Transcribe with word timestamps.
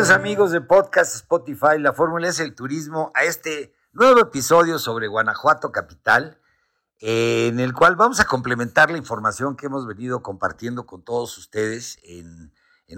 Bienvenidos 0.00 0.18
amigos 0.18 0.50
de 0.50 0.62
Podcast 0.62 1.14
Spotify, 1.14 1.78
la 1.78 1.92
fórmula 1.92 2.26
es 2.26 2.40
el 2.40 2.54
turismo, 2.54 3.12
a 3.14 3.24
este 3.24 3.74
nuevo 3.92 4.18
episodio 4.20 4.78
sobre 4.78 5.08
Guanajuato 5.08 5.72
Capital, 5.72 6.40
en 7.00 7.60
el 7.60 7.74
cual 7.74 7.96
vamos 7.96 8.18
a 8.18 8.24
complementar 8.24 8.90
la 8.90 8.96
información 8.96 9.56
que 9.56 9.66
hemos 9.66 9.86
venido 9.86 10.22
compartiendo 10.22 10.86
con 10.86 11.02
todos 11.02 11.36
ustedes 11.36 11.98
en, 12.02 12.50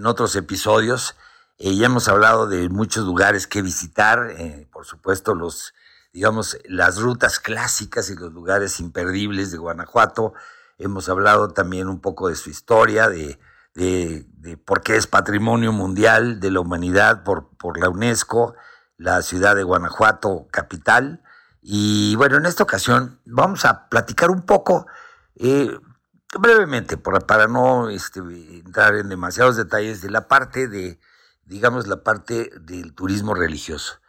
otros 0.05 0.33
episodios. 0.37 1.17
Eh, 1.57 1.75
ya 1.75 1.87
hemos 1.87 2.07
hablado 2.07 2.47
de 2.47 2.69
muchos 2.69 3.03
lugares 3.03 3.47
que 3.47 3.61
visitar, 3.61 4.33
eh, 4.37 4.69
por 4.71 4.85
supuesto 4.85 5.35
los, 5.35 5.73
digamos, 6.13 6.57
las 6.63 7.01
rutas 7.01 7.37
clásicas 7.37 8.09
y 8.11 8.15
los 8.15 8.31
lugares 8.31 8.79
imperdibles 8.79 9.51
de 9.51 9.57
Guanajuato. 9.57 10.35
Hemos 10.77 11.09
hablado 11.09 11.49
también 11.49 11.89
un 11.89 11.99
poco 11.99 12.29
de 12.29 12.37
su 12.37 12.49
historia, 12.49 13.09
de 13.09 13.37
de, 13.73 14.25
de 14.37 14.57
por 14.57 14.81
qué 14.81 14.95
es 14.95 15.07
patrimonio 15.07 15.71
mundial 15.71 16.39
de 16.39 16.51
la 16.51 16.59
humanidad 16.59 17.23
por, 17.23 17.49
por 17.57 17.79
la 17.79 17.89
UNESCO, 17.89 18.55
la 18.97 19.21
ciudad 19.21 19.55
de 19.55 19.63
Guanajuato, 19.63 20.47
capital. 20.51 21.23
Y 21.61 22.15
bueno, 22.15 22.37
en 22.37 22.45
esta 22.45 22.63
ocasión 22.63 23.19
vamos 23.25 23.65
a 23.65 23.89
platicar 23.89 24.29
un 24.29 24.45
poco, 24.45 24.85
eh, 25.35 25.71
brevemente, 26.37 26.97
para 26.97 27.47
no 27.47 27.89
este, 27.89 28.19
entrar 28.19 28.95
en 28.95 29.09
demasiados 29.09 29.55
detalles, 29.55 30.01
de 30.01 30.09
la 30.09 30.27
parte 30.27 30.67
de, 30.67 30.99
digamos, 31.45 31.87
la 31.87 32.03
parte 32.03 32.51
del 32.59 32.93
turismo 32.93 33.33
religioso. 33.33 33.99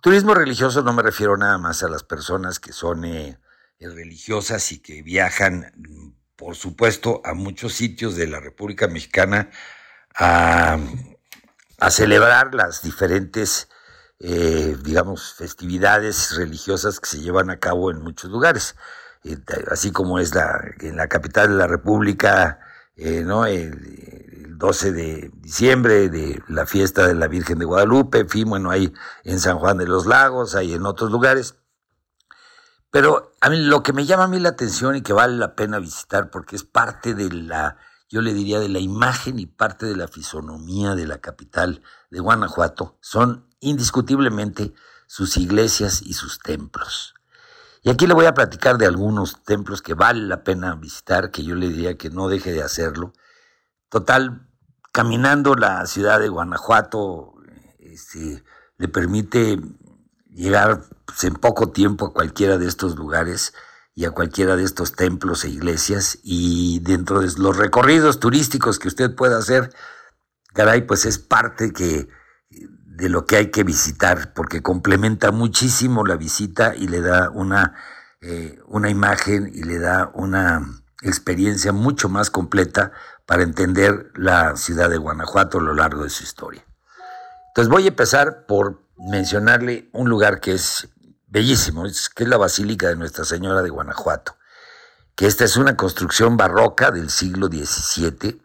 Turismo 0.00 0.34
religioso 0.34 0.82
no 0.82 0.92
me 0.92 1.02
refiero 1.02 1.36
nada 1.36 1.58
más 1.58 1.82
a 1.82 1.88
las 1.88 2.04
personas 2.04 2.58
que 2.58 2.72
son 2.72 3.04
eh, 3.04 3.38
religiosas 3.78 4.72
y 4.72 4.80
que 4.80 5.02
viajan 5.02 5.72
por 6.40 6.56
supuesto, 6.56 7.20
a 7.22 7.34
muchos 7.34 7.74
sitios 7.74 8.16
de 8.16 8.26
la 8.26 8.40
República 8.40 8.88
Mexicana 8.88 9.50
a, 10.16 10.78
celebrar 11.90 12.54
las 12.54 12.82
diferentes, 12.82 13.68
eh, 14.20 14.76
digamos, 14.82 15.34
festividades 15.34 16.34
religiosas 16.36 16.98
que 16.98 17.08
se 17.08 17.20
llevan 17.20 17.50
a 17.50 17.58
cabo 17.58 17.90
en 17.90 18.00
muchos 18.00 18.30
lugares. 18.30 18.74
Eh, 19.22 19.36
así 19.70 19.92
como 19.92 20.18
es 20.18 20.34
la, 20.34 20.62
en 20.80 20.96
la 20.96 21.08
capital 21.08 21.48
de 21.50 21.56
la 21.56 21.66
República, 21.66 22.60
eh, 22.96 23.22
¿no? 23.22 23.44
El, 23.44 24.40
12 24.60 24.92
de 24.92 25.30
diciembre 25.36 26.10
de 26.10 26.42
la 26.48 26.66
fiesta 26.66 27.08
de 27.08 27.14
la 27.14 27.28
Virgen 27.28 27.58
de 27.58 27.64
Guadalupe, 27.64 28.18
en 28.18 28.28
fin, 28.28 28.48
bueno, 28.48 28.70
hay 28.70 28.92
en 29.24 29.40
San 29.40 29.58
Juan 29.58 29.78
de 29.78 29.86
los 29.86 30.04
Lagos, 30.04 30.54
hay 30.54 30.74
en 30.74 30.84
otros 30.84 31.10
lugares. 31.10 31.54
Pero 32.90 33.32
a 33.40 33.50
mí 33.50 33.56
lo 33.58 33.82
que 33.82 33.92
me 33.92 34.04
llama 34.04 34.24
a 34.24 34.28
mí 34.28 34.40
la 34.40 34.50
atención 34.50 34.96
y 34.96 35.02
que 35.02 35.12
vale 35.12 35.36
la 35.36 35.54
pena 35.54 35.78
visitar 35.78 36.30
porque 36.30 36.56
es 36.56 36.64
parte 36.64 37.14
de 37.14 37.30
la, 37.30 37.76
yo 38.08 38.20
le 38.20 38.34
diría, 38.34 38.58
de 38.58 38.68
la 38.68 38.80
imagen 38.80 39.38
y 39.38 39.46
parte 39.46 39.86
de 39.86 39.96
la 39.96 40.08
fisonomía 40.08 40.94
de 40.94 41.06
la 41.06 41.18
capital 41.18 41.82
de 42.10 42.20
Guanajuato, 42.20 42.98
son 43.00 43.46
indiscutiblemente 43.60 44.74
sus 45.06 45.36
iglesias 45.36 46.02
y 46.02 46.14
sus 46.14 46.40
templos. 46.40 47.14
Y 47.82 47.90
aquí 47.90 48.06
le 48.06 48.14
voy 48.14 48.26
a 48.26 48.34
platicar 48.34 48.76
de 48.76 48.86
algunos 48.86 49.42
templos 49.42 49.80
que 49.82 49.94
vale 49.94 50.22
la 50.22 50.42
pena 50.42 50.74
visitar, 50.74 51.30
que 51.30 51.44
yo 51.44 51.54
le 51.54 51.68
diría 51.68 51.96
que 51.96 52.10
no 52.10 52.28
deje 52.28 52.52
de 52.52 52.62
hacerlo. 52.62 53.12
Total, 53.88 54.46
caminando 54.92 55.54
la 55.54 55.86
ciudad 55.86 56.20
de 56.20 56.28
Guanajuato, 56.28 57.34
este, 57.78 58.44
le 58.76 58.88
permite 58.88 59.58
llegar 60.32 60.84
en 61.22 61.34
poco 61.34 61.70
tiempo 61.70 62.06
a 62.06 62.12
cualquiera 62.12 62.58
de 62.58 62.66
estos 62.66 62.96
lugares 62.96 63.52
y 63.94 64.04
a 64.04 64.12
cualquiera 64.12 64.56
de 64.56 64.64
estos 64.64 64.92
templos 64.92 65.44
e 65.44 65.50
iglesias 65.50 66.18
y 66.22 66.80
dentro 66.80 67.20
de 67.20 67.32
los 67.38 67.56
recorridos 67.56 68.20
turísticos 68.20 68.78
que 68.78 68.88
usted 68.88 69.14
pueda 69.14 69.38
hacer, 69.38 69.70
caray, 70.54 70.82
pues 70.82 71.04
es 71.04 71.18
parte 71.18 71.72
que 71.72 72.08
de 72.48 73.08
lo 73.08 73.24
que 73.24 73.36
hay 73.36 73.50
que 73.50 73.64
visitar 73.64 74.32
porque 74.34 74.62
complementa 74.62 75.32
muchísimo 75.32 76.04
la 76.04 76.16
visita 76.16 76.74
y 76.76 76.86
le 76.86 77.00
da 77.00 77.30
una, 77.30 77.74
eh, 78.20 78.58
una 78.66 78.90
imagen 78.90 79.50
y 79.52 79.62
le 79.62 79.78
da 79.78 80.10
una 80.14 80.82
experiencia 81.02 81.72
mucho 81.72 82.08
más 82.08 82.30
completa 82.30 82.92
para 83.26 83.42
entender 83.42 84.10
la 84.14 84.56
ciudad 84.56 84.90
de 84.90 84.98
Guanajuato 84.98 85.58
a 85.58 85.62
lo 85.62 85.74
largo 85.74 86.04
de 86.04 86.10
su 86.10 86.24
historia. 86.24 86.64
Entonces 87.48 87.70
voy 87.70 87.84
a 87.84 87.88
empezar 87.88 88.44
por 88.46 88.82
mencionarle 89.00 89.88
un 89.92 90.08
lugar 90.08 90.40
que 90.40 90.52
es 90.54 90.88
bellísimo, 91.26 91.84
que 92.14 92.24
es 92.24 92.28
la 92.28 92.36
Basílica 92.36 92.88
de 92.88 92.96
Nuestra 92.96 93.24
Señora 93.24 93.62
de 93.62 93.70
Guanajuato, 93.70 94.36
que 95.14 95.26
esta 95.26 95.44
es 95.44 95.56
una 95.56 95.76
construcción 95.76 96.36
barroca 96.36 96.90
del 96.90 97.10
siglo 97.10 97.46
XVII 97.46 98.42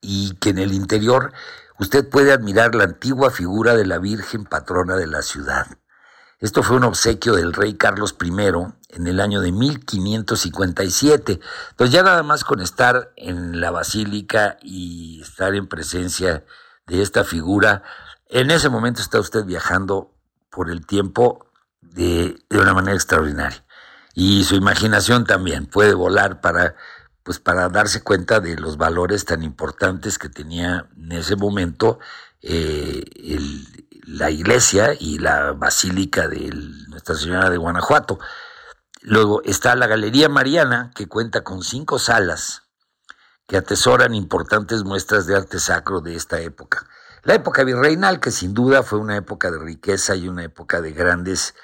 y 0.00 0.36
que 0.36 0.50
en 0.50 0.58
el 0.58 0.72
interior 0.72 1.32
usted 1.78 2.08
puede 2.08 2.32
admirar 2.32 2.74
la 2.74 2.84
antigua 2.84 3.30
figura 3.30 3.74
de 3.74 3.86
la 3.86 3.98
Virgen 3.98 4.44
patrona 4.44 4.96
de 4.96 5.06
la 5.06 5.22
ciudad. 5.22 5.66
Esto 6.38 6.62
fue 6.62 6.76
un 6.76 6.84
obsequio 6.84 7.34
del 7.34 7.52
rey 7.52 7.74
Carlos 7.74 8.16
I 8.18 8.30
en 8.88 9.06
el 9.06 9.20
año 9.20 9.42
de 9.42 9.52
1557. 9.52 11.40
Entonces 11.70 11.92
ya 11.92 12.02
nada 12.02 12.22
más 12.22 12.44
con 12.44 12.60
estar 12.60 13.12
en 13.16 13.60
la 13.60 13.70
basílica 13.70 14.56
y 14.62 15.20
estar 15.20 15.54
en 15.54 15.66
presencia 15.68 16.44
de 16.86 17.02
esta 17.02 17.24
figura, 17.24 17.82
en 18.30 18.50
ese 18.50 18.68
momento 18.68 19.02
está 19.02 19.18
usted 19.18 19.44
viajando 19.44 20.14
por 20.50 20.70
el 20.70 20.86
tiempo 20.86 21.46
de, 21.80 22.38
una 22.50 22.74
manera 22.74 22.94
extraordinaria. 22.94 23.64
Y 24.14 24.44
su 24.44 24.54
imaginación 24.54 25.24
también 25.24 25.66
puede 25.66 25.94
volar 25.94 26.40
para, 26.40 26.76
pues 27.22 27.38
para 27.40 27.68
darse 27.68 28.02
cuenta 28.02 28.40
de 28.40 28.56
los 28.56 28.76
valores 28.76 29.24
tan 29.24 29.42
importantes 29.42 30.18
que 30.18 30.28
tenía 30.28 30.88
en 30.96 31.12
ese 31.12 31.36
momento 31.36 31.98
eh, 32.42 33.04
la 34.04 34.30
iglesia 34.30 34.94
y 34.98 35.18
la 35.18 35.52
basílica 35.52 36.28
de 36.28 36.50
Nuestra 36.88 37.16
Señora 37.16 37.50
de 37.50 37.56
Guanajuato. 37.56 38.18
Luego 39.02 39.42
está 39.44 39.74
la 39.74 39.86
Galería 39.86 40.28
Mariana, 40.28 40.92
que 40.94 41.08
cuenta 41.08 41.42
con 41.42 41.62
cinco 41.62 41.98
salas 41.98 42.62
que 43.46 43.56
atesoran 43.56 44.14
importantes 44.14 44.84
muestras 44.84 45.26
de 45.26 45.34
arte 45.34 45.58
sacro 45.58 46.00
de 46.00 46.14
esta 46.14 46.40
época. 46.40 46.86
La 47.22 47.34
época 47.34 47.64
virreinal, 47.64 48.20
que 48.20 48.30
sin 48.30 48.54
duda 48.54 48.82
fue 48.82 48.98
una 48.98 49.16
época 49.16 49.50
de 49.50 49.58
riqueza 49.58 50.16
y 50.16 50.28
una 50.28 50.44
época 50.44 50.80
de 50.80 50.92
grandes 50.92 51.54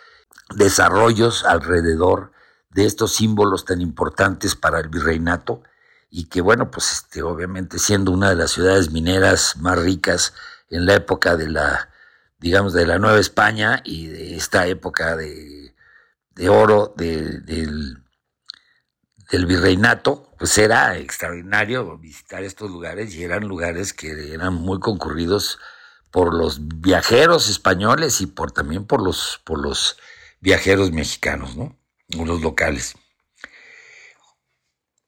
desarrollos 0.54 1.44
alrededor 1.44 2.32
de 2.70 2.84
estos 2.84 3.14
símbolos 3.14 3.64
tan 3.64 3.80
importantes 3.80 4.54
para 4.54 4.80
el 4.80 4.88
virreinato 4.88 5.62
y 6.10 6.28
que 6.28 6.40
bueno, 6.40 6.70
pues 6.70 6.92
este, 6.92 7.22
obviamente 7.22 7.78
siendo 7.78 8.12
una 8.12 8.30
de 8.30 8.36
las 8.36 8.50
ciudades 8.50 8.90
mineras 8.90 9.56
más 9.56 9.78
ricas 9.78 10.34
en 10.68 10.86
la 10.86 10.94
época 10.94 11.36
de 11.36 11.48
la, 11.48 11.90
digamos, 12.38 12.72
de 12.74 12.86
la 12.86 12.98
Nueva 12.98 13.18
España 13.18 13.80
y 13.84 14.08
de 14.08 14.36
esta 14.36 14.66
época 14.66 15.16
de, 15.16 15.74
oro 16.48 16.94
del, 16.96 17.44
del 17.44 19.46
virreinato, 19.46 20.25
pues 20.38 20.56
era 20.58 20.96
extraordinario 20.98 21.96
visitar 21.98 22.42
estos 22.44 22.70
lugares 22.70 23.14
y 23.14 23.24
eran 23.24 23.48
lugares 23.48 23.92
que 23.92 24.32
eran 24.32 24.54
muy 24.54 24.80
concurridos 24.80 25.58
por 26.10 26.34
los 26.34 26.60
viajeros 26.80 27.48
españoles 27.48 28.20
y 28.20 28.26
por 28.26 28.52
también 28.52 28.86
por 28.86 29.02
los, 29.02 29.40
por 29.44 29.60
los 29.60 29.96
viajeros 30.40 30.92
mexicanos, 30.92 31.56
¿no? 31.56 31.76
Los 32.08 32.40
locales. 32.40 32.94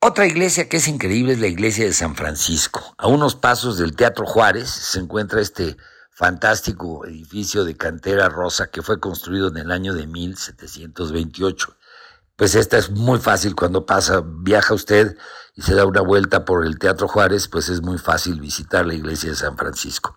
Otra 0.01 0.27
iglesia 0.27 0.69
que 0.69 0.77
es 0.77 0.87
increíble 0.87 1.33
es 1.33 1.41
la 1.41 1.49
iglesia 1.49 1.85
de 1.85 1.93
San 1.93 2.15
Francisco. 2.15 2.95
A 2.99 3.09
unos 3.09 3.35
pasos 3.35 3.79
del 3.79 3.97
Teatro 3.97 4.27
Juárez 4.27 4.71
se 4.71 5.01
encuentra 5.01 5.41
este 5.41 5.77
fantástico 6.11 7.05
edificio 7.07 7.65
de 7.65 7.77
cantera 7.77 8.29
rosa 8.29 8.71
que 8.71 8.83
fue 8.83 9.01
construido 9.01 9.49
en 9.49 9.57
el 9.57 9.73
año 9.73 9.95
de 9.95 10.07
1728. 10.07 11.77
Pues 12.39 12.55
esta 12.55 12.79
es 12.79 12.93
muy 12.93 13.19
fácil 13.19 13.57
cuando 13.57 13.85
pasa, 13.85 14.23
viaja 14.25 14.73
usted 14.73 15.19
y 15.57 15.63
se 15.63 15.75
da 15.75 15.85
una 15.85 16.03
vuelta 16.03 16.45
por 16.45 16.65
el 16.65 16.79
Teatro 16.79 17.09
Juárez, 17.09 17.49
pues 17.49 17.69
es 17.69 17.83
muy 17.83 17.99
fácil 17.99 18.41
visitar 18.41 18.87
la 18.87 18.95
iglesia 18.95 19.31
de 19.31 19.35
San 19.35 19.57
Francisco. 19.57 20.15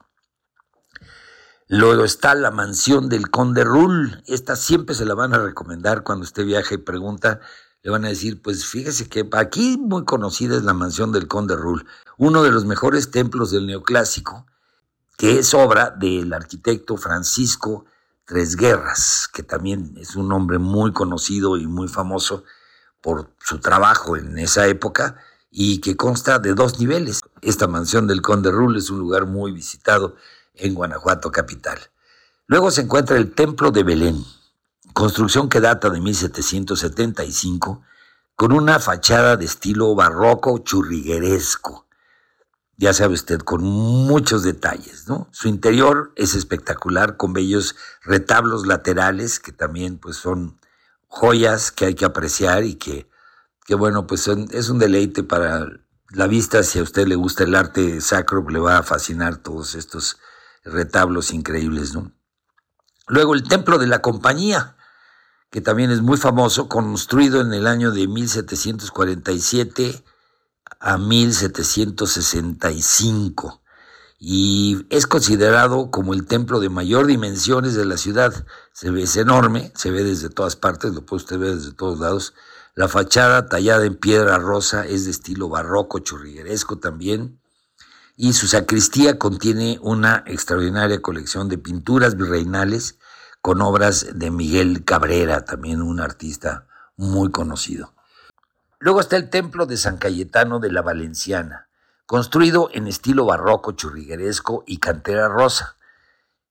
Luego 1.67 2.03
está 2.03 2.35
la 2.35 2.51
mansión 2.51 3.09
del 3.09 3.31
Conde 3.31 3.63
Rull. 3.63 4.21
Esta 4.27 4.55
siempre 4.55 4.93
se 4.93 5.05
la 5.05 5.15
van 5.15 5.33
a 5.33 5.39
recomendar 5.39 6.03
cuando 6.03 6.23
usted 6.23 6.45
viaja 6.45 6.75
y 6.75 6.77
pregunta 6.77 7.39
le 7.81 7.89
van 7.89 8.05
a 8.05 8.09
decir, 8.09 8.39
pues 8.39 8.67
fíjese 8.67 9.09
que 9.09 9.27
aquí 9.31 9.79
muy 9.79 10.05
conocida 10.05 10.55
es 10.55 10.61
la 10.61 10.75
mansión 10.75 11.11
del 11.11 11.27
Conde 11.27 11.55
Rull, 11.55 11.87
uno 12.19 12.43
de 12.43 12.51
los 12.51 12.65
mejores 12.65 13.09
templos 13.09 13.49
del 13.49 13.65
neoclásico, 13.65 14.45
que 15.17 15.39
es 15.39 15.55
obra 15.55 15.89
del 15.89 16.33
arquitecto 16.33 16.97
Francisco 16.97 17.85
Tres 18.31 18.55
Guerras, 18.55 19.27
que 19.33 19.43
también 19.43 19.93
es 19.97 20.15
un 20.15 20.31
hombre 20.31 20.57
muy 20.57 20.93
conocido 20.93 21.57
y 21.57 21.67
muy 21.67 21.89
famoso 21.89 22.45
por 23.01 23.35
su 23.43 23.59
trabajo 23.59 24.15
en 24.15 24.39
esa 24.39 24.67
época 24.67 25.17
y 25.49 25.81
que 25.81 25.97
consta 25.97 26.39
de 26.39 26.53
dos 26.53 26.79
niveles. 26.79 27.19
Esta 27.41 27.67
mansión 27.67 28.07
del 28.07 28.21
Conde 28.21 28.49
Rull 28.49 28.77
es 28.77 28.89
un 28.89 28.99
lugar 28.99 29.25
muy 29.25 29.51
visitado 29.51 30.15
en 30.53 30.73
Guanajuato 30.73 31.29
capital. 31.29 31.77
Luego 32.47 32.71
se 32.71 32.83
encuentra 32.83 33.17
el 33.17 33.33
Templo 33.33 33.71
de 33.71 33.83
Belén, 33.83 34.23
construcción 34.93 35.49
que 35.49 35.59
data 35.59 35.89
de 35.89 35.99
1775, 35.99 37.81
con 38.37 38.53
una 38.53 38.79
fachada 38.79 39.35
de 39.35 39.43
estilo 39.43 39.93
barroco 39.93 40.59
churrigueresco. 40.59 41.85
Ya 42.81 42.93
sabe 42.93 43.13
usted, 43.13 43.41
con 43.41 43.61
muchos 43.61 44.41
detalles, 44.41 45.07
¿no? 45.07 45.29
Su 45.31 45.47
interior 45.47 46.13
es 46.15 46.33
espectacular, 46.33 47.15
con 47.15 47.31
bellos 47.31 47.75
retablos 48.01 48.65
laterales, 48.65 49.39
que 49.39 49.51
también 49.51 49.99
pues 49.99 50.17
son 50.17 50.59
joyas 51.05 51.71
que 51.71 51.85
hay 51.85 51.93
que 51.93 52.05
apreciar 52.05 52.63
y 52.63 52.73
que, 52.73 53.07
que 53.67 53.75
bueno, 53.75 54.07
pues 54.07 54.27
es 54.27 54.69
un 54.69 54.79
deleite 54.79 55.21
para 55.21 55.67
la 56.09 56.25
vista. 56.25 56.63
Si 56.63 56.79
a 56.79 56.81
usted 56.81 57.05
le 57.05 57.13
gusta 57.13 57.43
el 57.43 57.53
arte 57.53 58.01
sacro, 58.01 58.43
le 58.49 58.57
va 58.57 58.79
a 58.79 58.83
fascinar 58.83 59.37
todos 59.37 59.75
estos 59.75 60.17
retablos 60.63 61.33
increíbles, 61.33 61.93
¿no? 61.93 62.11
Luego 63.05 63.35
el 63.35 63.43
Templo 63.43 63.77
de 63.77 63.85
la 63.85 64.01
Compañía, 64.01 64.75
que 65.51 65.61
también 65.61 65.91
es 65.91 66.01
muy 66.01 66.17
famoso, 66.17 66.67
construido 66.67 67.41
en 67.41 67.53
el 67.53 67.67
año 67.67 67.91
de 67.91 68.07
1747 68.07 70.03
a 70.81 70.97
1765 70.97 73.61
y 74.23 74.85
es 74.91 75.07
considerado 75.07 75.89
como 75.89 76.13
el 76.13 76.27
templo 76.27 76.59
de 76.59 76.69
mayor 76.69 77.07
dimensiones 77.07 77.73
de 77.73 77.85
la 77.85 77.97
ciudad. 77.97 78.45
Se 78.71 78.91
ve, 78.91 79.01
es 79.01 79.17
enorme, 79.17 79.71
se 79.73 79.89
ve 79.89 80.03
desde 80.03 80.29
todas 80.29 80.55
partes, 80.55 80.93
lo 80.93 81.03
puede 81.03 81.23
usted 81.23 81.39
ver 81.39 81.55
desde 81.55 81.73
todos 81.73 81.99
lados. 81.99 82.35
La 82.75 82.87
fachada 82.87 83.47
tallada 83.47 83.83
en 83.83 83.95
piedra 83.95 84.37
rosa 84.37 84.85
es 84.85 85.05
de 85.05 85.11
estilo 85.11 85.49
barroco, 85.49 85.97
churrigueresco 85.97 86.77
también. 86.77 87.41
Y 88.15 88.33
su 88.33 88.47
sacristía 88.47 89.17
contiene 89.17 89.79
una 89.81 90.23
extraordinaria 90.27 91.01
colección 91.01 91.49
de 91.49 91.57
pinturas 91.57 92.15
virreinales 92.15 92.99
con 93.41 93.59
obras 93.63 94.05
de 94.13 94.29
Miguel 94.29 94.85
Cabrera, 94.85 95.45
también 95.45 95.81
un 95.81 95.99
artista 95.99 96.67
muy 96.95 97.31
conocido. 97.31 97.95
Luego 98.81 98.99
está 98.99 99.15
el 99.15 99.29
templo 99.29 99.67
de 99.67 99.77
San 99.77 99.97
Cayetano 99.97 100.59
de 100.59 100.71
la 100.71 100.81
Valenciana, 100.81 101.67
construido 102.07 102.71
en 102.73 102.87
estilo 102.87 103.25
barroco 103.25 103.73
churrigueresco 103.73 104.63
y 104.65 104.79
cantera 104.79 105.27
rosa. 105.27 105.77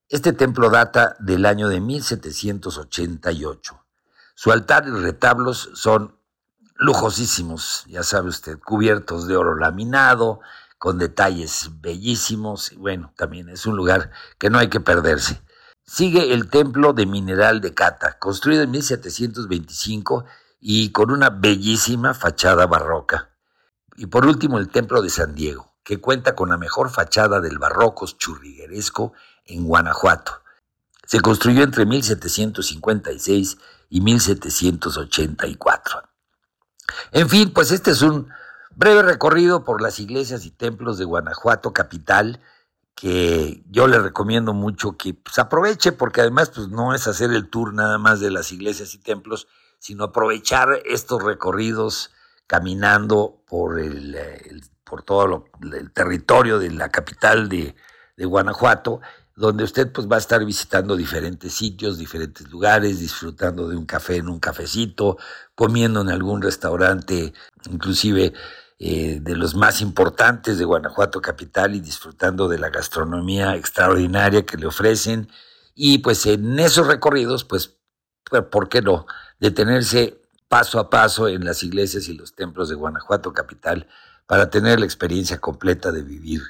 Este 0.09 0.33
templo 0.33 0.71
data 0.71 1.17
del 1.19 1.45
año 1.45 1.69
de 1.69 1.81
1788. 1.81 3.85
Su 4.37 4.53
altar 4.53 4.87
y 4.87 4.93
retablos 4.93 5.71
son 5.75 6.21
lujosísimos, 6.77 7.83
ya 7.89 8.05
sabe 8.05 8.29
usted, 8.29 8.61
cubiertos 8.61 9.27
de 9.27 9.37
oro 9.37 9.57
laminado, 9.57 10.39
con 10.79 10.99
detalles 10.99 11.81
bellísimos, 11.81 12.71
y 12.71 12.77
bueno, 12.77 13.13
también 13.17 13.49
es 13.49 13.67
un 13.67 13.75
lugar 13.75 14.13
que 14.39 14.51
no 14.51 14.59
hay 14.59 14.69
que 14.69 14.79
perderse. 14.79 15.43
Sigue 15.83 16.33
el 16.33 16.49
templo 16.49 16.93
de 16.93 17.07
mineral 17.07 17.61
de 17.61 17.75
Cata, 17.75 18.21
construido 18.21 18.63
en 18.63 18.71
1725 18.71 20.27
y 20.61 20.93
con 20.93 21.11
una 21.11 21.31
bellísima 21.31 22.15
fachada 22.15 22.67
barroca. 22.67 23.31
Y 23.97 24.07
por 24.07 24.27
último 24.27 24.59
el 24.59 24.69
templo 24.69 25.03
de 25.03 25.11
San 25.11 25.35
Diego, 25.35 25.75
que 25.83 26.01
cuenta 26.01 26.35
con 26.35 26.51
la 26.51 26.59
mejor 26.59 26.91
fachada 26.91 27.41
del 27.41 27.59
barroco 27.59 28.07
churrigueresco 28.07 29.13
en 29.47 29.65
Guanajuato. 29.65 30.43
Se 31.07 31.21
construyó 31.21 31.63
entre 31.63 31.87
1756 31.87 33.59
y 33.89 34.01
1784. 34.01 36.03
En 37.13 37.29
fin, 37.29 37.53
pues 37.53 37.73
este 37.73 37.91
es 37.91 38.03
un 38.03 38.29
breve 38.75 39.03
recorrido 39.03 39.65
por 39.65 39.83
las 39.83 39.99
iglesias 39.99 40.45
y 40.45 40.51
templos 40.51 40.99
de 40.99 41.05
Guanajuato 41.05 41.73
capital 41.73 42.41
que 42.95 43.65
yo 43.71 43.89
le 43.89 43.99
recomiendo 43.99 44.53
mucho 44.53 44.97
que 44.97 45.15
pues, 45.15 45.39
aproveche, 45.39 45.93
porque 45.93 46.21
además 46.21 46.51
pues, 46.51 46.69
no 46.69 46.95
es 46.95 47.07
hacer 47.07 47.33
el 47.33 47.49
tour 47.49 47.73
nada 47.73 47.99
más 47.99 48.21
de 48.21 48.31
las 48.31 48.53
iglesias 48.53 48.95
y 48.95 48.99
templos, 48.99 49.49
sino 49.81 50.05
aprovechar 50.05 50.83
estos 50.85 51.23
recorridos 51.25 52.13
caminando 52.47 53.43
por, 53.49 53.81
el, 53.81 54.17
por 54.85 55.03
todo 55.03 55.47
el 55.73 55.91
territorio 55.93 56.59
de 56.59 56.71
la 56.71 56.91
capital 56.91 57.49
de, 57.49 57.75
de, 58.17 58.25
Guanajuato, 58.27 59.01
donde 59.35 59.65
usted 59.65 59.91
pues, 59.91 60.07
va 60.07 60.17
a 60.17 60.19
estar 60.19 60.45
visitando 60.45 60.97
diferentes 60.97 61.55
sitios, 61.55 61.97
diferentes 61.97 62.49
lugares, 62.51 63.01
disfrutando 63.01 63.69
de 63.69 63.77
un 63.77 63.87
café 63.87 64.17
en 64.17 64.29
un 64.29 64.39
cafecito, 64.39 65.17
comiendo 65.55 66.03
en 66.03 66.11
algún 66.11 66.43
restaurante, 66.43 67.33
inclusive 67.71 68.35
eh, 68.79 69.19
de 69.21 69.37
los 69.37 69.55
más 69.55 69.81
importantes 69.81 70.59
de 70.59 70.65
Guanajuato 70.65 71.21
Capital 71.23 71.75
y 71.75 71.81
disfrutando 71.81 72.49
de 72.49 72.59
la 72.59 72.71
gastronomía 72.71 73.55
extraordinaria 73.55 74.45
que 74.45 74.57
le 74.57 74.67
ofrecen. 74.67 75.29
Y 75.75 75.99
pues 75.99 76.27
en 76.27 76.59
esos 76.59 76.87
recorridos, 76.87 77.45
pues, 77.45 77.79
pues, 78.25 78.43
¿por 78.45 78.69
qué 78.69 78.83
no? 78.83 79.07
Detenerse 79.41 80.21
paso 80.49 80.79
a 80.79 80.91
paso 80.91 81.29
en 81.29 81.45
las 81.45 81.63
iglesias 81.63 82.09
y 82.09 82.15
los 82.15 82.35
templos 82.35 82.69
de 82.69 82.75
Guanajuato 82.77 83.33
Capital 83.33 83.89
para 84.27 84.51
tener 84.51 84.79
la 84.79 84.87
experiencia 84.87 85.39
completa 85.39 85.91
de 85.91 86.03
vivir 86.03 86.43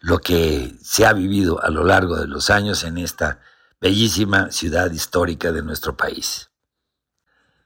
lo 0.00 0.18
que 0.18 0.76
se 0.82 1.06
ha 1.06 1.12
vivido 1.12 1.62
a 1.62 1.70
lo 1.70 1.82
largo 1.82 2.16
de 2.16 2.26
los 2.26 2.50
años 2.50 2.84
en 2.84 2.98
esta 2.98 3.40
bellísima 3.80 4.50
ciudad 4.50 4.90
histórica 4.92 5.50
de 5.50 5.62
nuestro 5.62 5.96
país. 5.96 6.50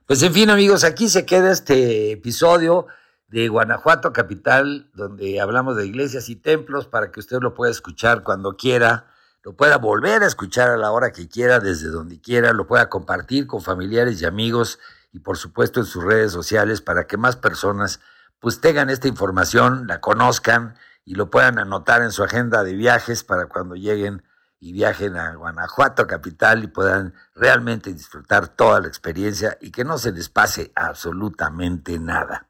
Pues 0.06 0.22
en 0.22 0.32
fin 0.32 0.48
amigos, 0.48 0.84
aquí 0.84 1.08
se 1.08 1.26
queda 1.26 1.50
este 1.50 2.12
episodio 2.12 2.86
de 3.28 3.48
Guanajuato 3.48 4.12
Capital, 4.12 4.90
donde 4.94 5.40
hablamos 5.40 5.76
de 5.76 5.86
iglesias 5.86 6.28
y 6.28 6.36
templos 6.36 6.86
para 6.86 7.10
que 7.10 7.20
usted 7.20 7.38
lo 7.40 7.54
pueda 7.54 7.70
escuchar 7.70 8.22
cuando 8.22 8.56
quiera, 8.56 9.10
lo 9.42 9.56
pueda 9.56 9.78
volver 9.78 10.22
a 10.22 10.26
escuchar 10.26 10.70
a 10.70 10.76
la 10.76 10.90
hora 10.90 11.12
que 11.12 11.28
quiera, 11.28 11.60
desde 11.60 11.88
donde 11.88 12.20
quiera, 12.20 12.52
lo 12.52 12.66
pueda 12.66 12.88
compartir 12.88 13.46
con 13.46 13.62
familiares 13.62 14.20
y 14.20 14.26
amigos 14.26 14.78
y 15.12 15.20
por 15.20 15.38
supuesto 15.38 15.80
en 15.80 15.86
sus 15.86 16.04
redes 16.04 16.32
sociales 16.32 16.80
para 16.80 17.06
que 17.06 17.16
más 17.16 17.36
personas 17.36 18.00
pues 18.40 18.60
tengan 18.60 18.90
esta 18.90 19.08
información, 19.08 19.86
la 19.86 20.00
conozcan 20.00 20.76
y 21.04 21.14
lo 21.14 21.30
puedan 21.30 21.58
anotar 21.58 22.02
en 22.02 22.12
su 22.12 22.22
agenda 22.22 22.62
de 22.62 22.74
viajes 22.74 23.24
para 23.24 23.46
cuando 23.46 23.74
lleguen 23.74 24.22
y 24.60 24.72
viajen 24.72 25.16
a 25.16 25.34
Guanajuato 25.34 26.06
capital 26.06 26.64
y 26.64 26.66
puedan 26.66 27.14
realmente 27.34 27.92
disfrutar 27.92 28.48
toda 28.48 28.80
la 28.80 28.88
experiencia 28.88 29.56
y 29.60 29.70
que 29.70 29.84
no 29.84 29.98
se 29.98 30.12
les 30.12 30.28
pase 30.28 30.72
absolutamente 30.74 31.98
nada. 31.98 32.48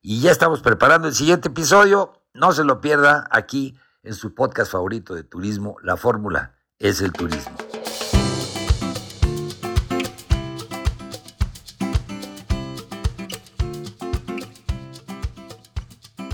Y 0.00 0.20
ya 0.20 0.30
estamos 0.30 0.60
preparando 0.60 1.08
el 1.08 1.14
siguiente 1.14 1.48
episodio. 1.48 2.22
No 2.32 2.52
se 2.52 2.64
lo 2.64 2.80
pierda 2.80 3.26
aquí 3.30 3.78
en 4.02 4.14
su 4.14 4.34
podcast 4.34 4.72
favorito 4.72 5.14
de 5.14 5.24
turismo. 5.24 5.76
La 5.82 5.96
fórmula 5.96 6.54
es 6.78 7.00
el 7.00 7.12
turismo. 7.12 7.52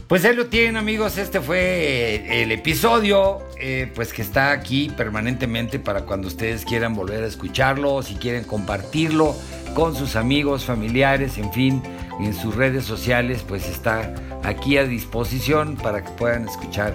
Pues 0.08 0.24
ahí 0.24 0.36
lo 0.36 0.46
tienen 0.46 0.76
amigos, 0.76 1.18
este 1.18 1.40
fue 1.40 2.42
el 2.42 2.52
episodio, 2.52 3.40
eh, 3.58 3.90
pues 3.92 4.12
que 4.12 4.22
está 4.22 4.52
aquí 4.52 4.88
permanentemente 4.96 5.80
para 5.80 6.02
cuando 6.02 6.28
ustedes 6.28 6.64
quieran 6.64 6.94
volver 6.94 7.24
a 7.24 7.26
escucharlo, 7.26 8.00
si 8.04 8.14
quieren 8.14 8.44
compartirlo 8.44 9.34
con 9.74 9.96
sus 9.96 10.14
amigos, 10.14 10.64
familiares, 10.64 11.38
en 11.38 11.52
fin, 11.52 11.82
en 12.20 12.34
sus 12.34 12.54
redes 12.54 12.84
sociales, 12.84 13.44
pues 13.46 13.68
está 13.68 14.14
aquí 14.44 14.78
a 14.78 14.84
disposición 14.84 15.76
para 15.76 16.04
que 16.04 16.10
puedan 16.12 16.46
escuchar 16.48 16.94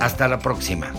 Hasta 0.00 0.28
la 0.28 0.38
próxima. 0.38 0.92